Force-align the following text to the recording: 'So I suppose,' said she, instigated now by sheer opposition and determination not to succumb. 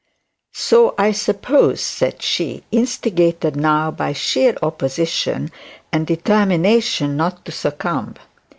'So 0.51 0.95
I 0.97 1.11
suppose,' 1.11 1.79
said 1.79 2.23
she, 2.23 2.63
instigated 2.71 3.55
now 3.55 3.91
by 3.91 4.13
sheer 4.13 4.55
opposition 4.63 5.51
and 5.91 6.07
determination 6.07 7.15
not 7.15 7.45
to 7.45 7.51
succumb. 7.51 8.15